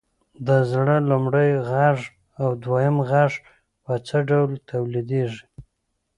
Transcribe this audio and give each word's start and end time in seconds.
د 0.47 0.49
زړه 0.71 0.95
لومړی 1.09 1.49
غږ 1.69 1.97
او 2.41 2.49
دویم 2.63 2.97
غږ 3.09 3.31
په 3.83 3.93
څه 4.07 4.17
ډول 4.29 4.51
تولیدیږي؟ 4.69 5.43